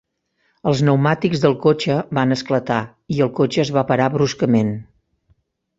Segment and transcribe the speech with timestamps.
[0.69, 2.81] Els pneumàtics del cotxe van esclatar
[3.17, 4.77] i el cotxe es va parar bruscament.